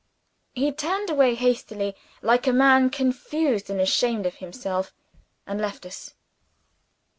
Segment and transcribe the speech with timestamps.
[0.55, 1.93] He turned away hastily,
[2.23, 4.95] like a man confused and ashamed of himself
[5.45, 6.15] and left us.